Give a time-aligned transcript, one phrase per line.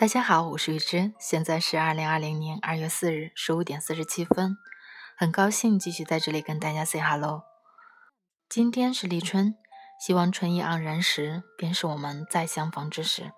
[0.00, 4.56] 大家好，我是玉芝，现在是二零二零年二月四日十五点四十七分，
[5.16, 7.42] 很高兴继续在这里跟大家 say hello。
[8.48, 9.56] 今天是立春，
[10.00, 13.32] 希望春意盎然时，便是我们再相逢之时。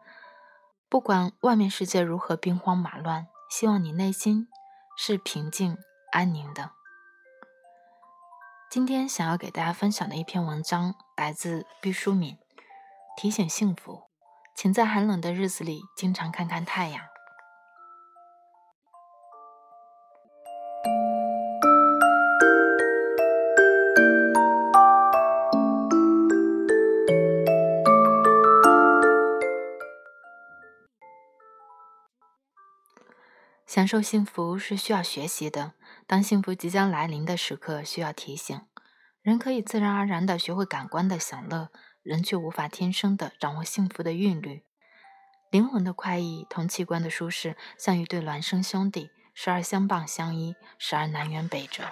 [0.90, 4.46] 不管外面世界如何兵荒马乱，希望你内心
[4.98, 5.78] 是平静
[6.12, 6.72] 安宁的。
[8.70, 12.36] 今天想要给大家分享的一篇文章，来自毕淑敏，
[13.16, 14.09] 提醒幸福。
[14.62, 17.02] 请在寒冷的日子里经常看看太阳。
[33.66, 35.72] 享受幸福是需要学习的。
[36.06, 38.60] 当幸福即将来临的时刻，需要提醒。
[39.22, 41.70] 人可以自然而然的学会感官的享乐。
[42.10, 44.64] 人却无法天生的掌握幸福的韵律，
[45.48, 51.84] 灵魂的快意同器官的舒适，像一对孪生兄弟，时而相傍相依，时而南辕北辙。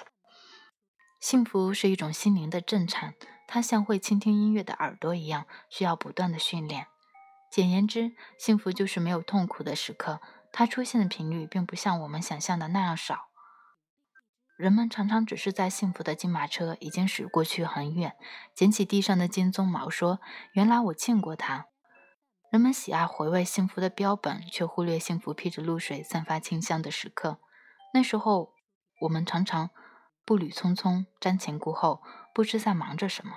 [1.20, 3.14] 幸福是一种心灵的震颤，
[3.46, 6.88] 它像会倾听音乐的耳朵一样，需要不断的训练。
[7.52, 13.27] 简言之，幸福就是没有痛苦的时刻，它出现的频率并不像我们想象的那样少。
[14.58, 18.16] 人们常常只是在幸福的金马车已经驶过去很远，
[18.52, 20.18] 捡起地上的金鬃毛，说
[20.52, 21.66] ：“原来我见过它。”
[22.50, 27.38] 人们喜爱回味幸福的标本，却忽略幸福披着露水、散发清香的时刻。
[27.94, 28.52] 那时候，
[29.02, 29.70] 我们常常
[30.24, 32.02] 步履匆匆、瞻前顾后，
[32.34, 33.34] 不知在忙着什么。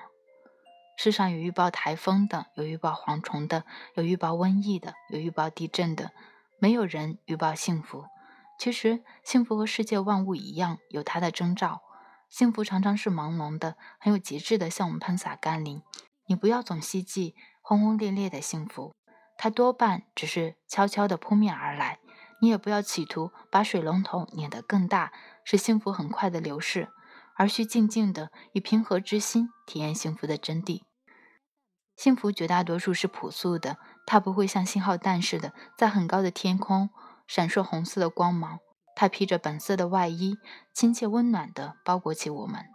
[0.97, 6.13] 世上有预报台风的，有预报蝗虫的，有预报瘟疫的，有预报地震的，
[6.57, 8.05] 没有人预报幸福。
[8.61, 11.81] 其实，幸福和世界万物一样，有它的征兆。
[12.29, 15.81] 幸福常常是朦胧的，很有节制的向我们喷洒甘霖。
[16.27, 18.93] 你不要总希冀轰轰烈烈的幸福，
[19.35, 21.97] 它多半只是悄悄地扑面而来。
[22.39, 25.11] 你也不要企图把水龙头拧得更大，
[25.43, 26.89] 使幸福很快的流逝，
[27.35, 30.83] 而需静静地以平和之心体验幸福的真谛。
[31.95, 36.91] 幸福绝大多数是朴素的，它不会像信号弹似的在很高的天空。
[37.33, 38.59] 闪烁红色的光芒，
[38.93, 40.37] 它披着本色的外衣，
[40.73, 42.65] 亲切温暖地包裹起我们。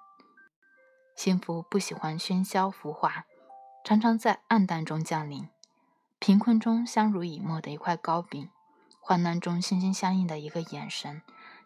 [1.15, 3.27] 幸福不喜欢喧嚣浮华，
[3.85, 5.47] 常常在暗淡中降临。
[6.19, 8.49] 贫困中相濡以沫的一块糕饼，
[8.99, 11.21] 患难中心心相印的一个眼神，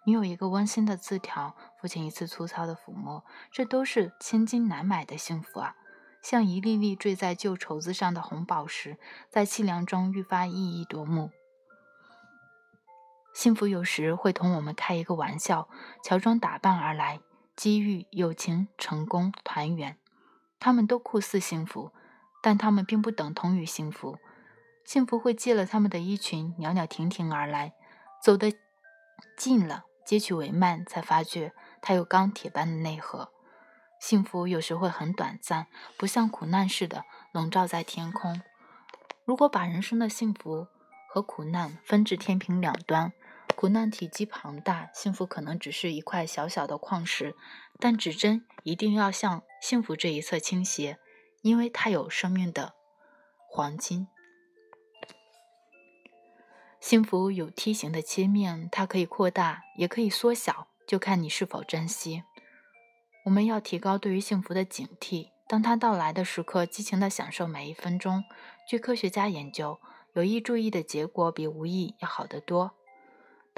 [0.04, 5.76] 你有一个温馨的字条，父亲一次粗糙的抚摸，这都是千金难买的幸福啊！
[6.20, 11.30] 像一粒粒坠在旧绸子上的红宝石，在凄凉中愈发熠熠夺目。
[13.32, 15.68] 幸福有时会同我们开一个玩笑，
[16.02, 17.20] 乔装打扮而来，
[17.56, 19.96] 机遇、友情、成功、团圆，
[20.58, 21.92] 他们都酷似幸福，
[22.42, 24.18] 但他们并不等同于幸福。
[24.84, 27.74] 幸福会借了他们的衣裙，袅袅婷婷而来，
[28.22, 28.52] 走得
[29.36, 33.30] 近了，接取帷幔，才发觉它有钢铁般的内核。
[34.00, 38.42] 幸福有时会很短暂，不像苦难似的笼罩在天空。
[39.24, 40.66] 如果把人生的幸福
[41.06, 43.12] 和苦难分至天平两端，
[43.60, 47.36] 苦难体积庞大，幸福可能只是一块小小的矿石，
[47.78, 50.98] 但指针一定要向幸福这一侧倾斜，
[51.42, 52.72] 因为它有生命的
[53.50, 54.08] 黄金。
[56.80, 62.22] 幸福有梯形的切面，它可以扩大，也可以缩小，就看你是否珍惜。
[63.26, 68.24] 我们要提高对于幸福的警惕，当它到来的时刻，激情地享受每一分钟。
[68.66, 69.78] 据科学家研究，
[70.14, 72.72] 有意注意的结果比无意要好得多。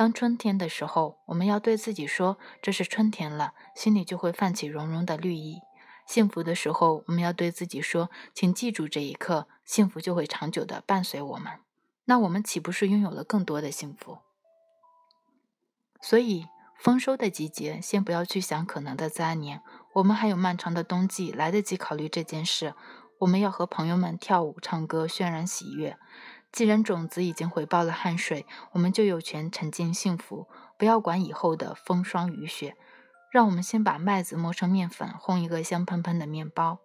[0.02, 5.60] 当春天的时候，我们要对自己说：“这是春天了”，心里就会泛起融融的绿意。
[6.08, 11.60] 幸福的时候，我们要对自己说：“请记住这一刻，幸福就会长久的伴随我们。”
[12.06, 14.18] 那我们岂不是拥有了更多的幸福？
[16.00, 16.46] 所以，
[16.76, 22.75] 丰收的季节，先不要去想可能的灾年，我们还有漫长的冬季，来得及考虑这件事。
[23.20, 25.96] 我们要和朋友们跳舞、唱歌，渲染喜悦。
[26.52, 30.46] 既然种子已经回报了汗水，我们就有权沉浸幸福。
[30.76, 32.76] 不要管以后的风霜雨雪，
[33.31, 36.81] 让我们先把麦子磨成面粉，烘一个香喷喷的面包。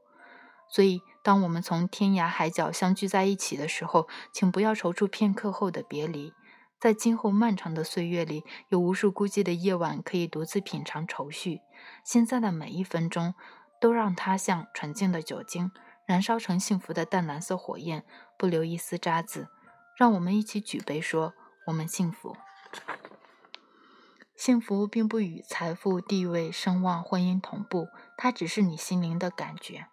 [0.70, 6.34] 所以，当我们从天涯海角相聚在一起的时候，请不要踌躇片刻后的别离。
[6.80, 11.62] 在今后漫长的岁月里，有无数孤寂的夜晚可以独自品尝愁绪。
[12.06, 13.34] 现在的每一分钟，
[13.82, 15.72] 都让它像纯净的酒精，
[16.06, 18.06] 燃烧成幸福的淡蓝色火焰，
[18.38, 19.48] 不留一丝渣滓。
[19.98, 21.34] 让我们一起举杯说
[21.66, 22.38] ：“我们幸福。
[24.36, 29.88] 幸福并不与财富、地位、声望、婚姻同步，它只是你心灵的感觉。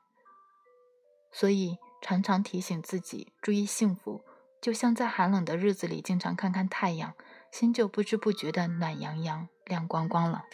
[1.33, 4.23] 所以，常常提醒自己注意幸福，
[4.61, 7.15] 就像在寒冷的日子里经常看看太阳，
[7.51, 10.45] 心就不知不觉的暖洋洋、亮光光了。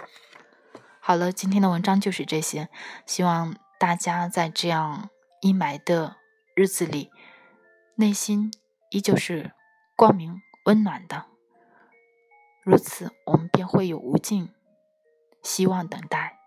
[1.00, 2.69] 好了，今天的文章就是这些，
[3.05, 5.11] 希望大家在这样
[5.41, 6.19] 阴霾的
[6.55, 7.11] 日子里，
[7.97, 8.52] 内心
[8.90, 9.52] 依旧是
[9.96, 11.26] 光明温暖的。
[12.64, 14.52] 如此，我们便会有无尽
[15.42, 16.38] 希望等待。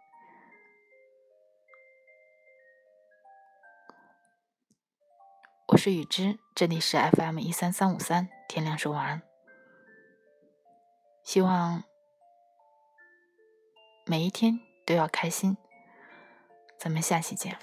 [5.69, 9.21] 我是雨之，这里是 FM 一三三五三，天亮说晚安。
[11.23, 11.85] 希望
[14.05, 15.55] 每一天都要开心，
[16.77, 17.57] 咱们下期见。